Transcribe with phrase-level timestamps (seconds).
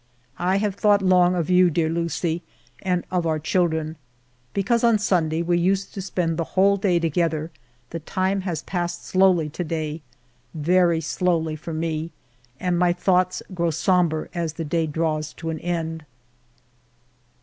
[0.39, 2.41] I have thought long of you, dear Lucie,
[2.81, 3.97] and of our children.
[4.51, 7.51] Because on Sunday we used to spend the whole day together,
[7.91, 10.01] the time has passed slowly to day,
[10.55, 12.09] very slowly, for me,
[12.59, 16.05] and my thoughts grow sombre as the day draws to an end.